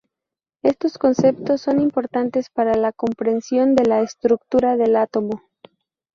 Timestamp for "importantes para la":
1.79-2.91